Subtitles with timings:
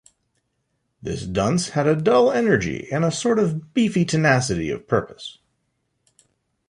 [1.03, 5.37] This dunce had a dull energy and a sort of beefy tenacity of purpose.